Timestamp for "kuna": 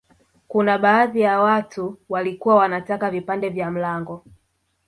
0.47-0.77